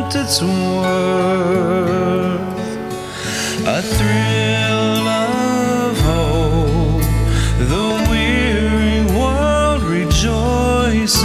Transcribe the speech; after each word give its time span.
felt 0.00 0.14
its 0.16 0.40
worth. 0.42 1.60
A 3.66 3.82
thrill 3.82 5.08
of 5.08 5.98
hope, 5.98 7.02
the 7.58 7.88
weary 8.10 9.04
world 9.16 9.82
rejoices, 9.82 11.18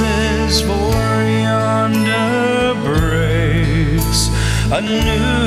for 0.62 1.24
yonder 1.24 2.76
breaks 2.84 4.30
a 4.72 4.82
new. 4.82 5.45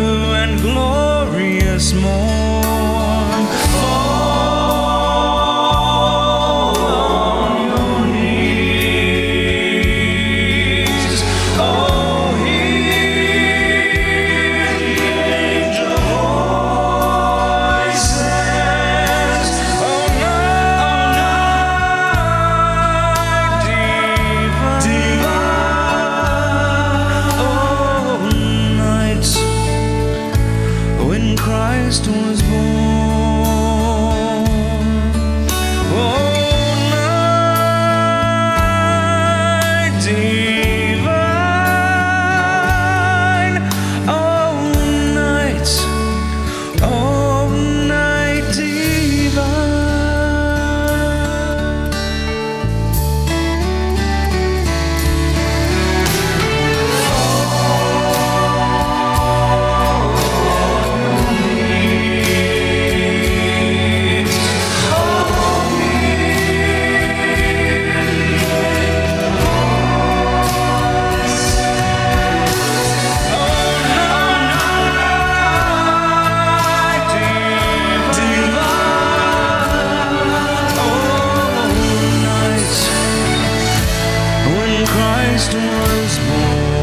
Christ 84.99 85.55
was 85.55 86.19
born. 86.19 86.78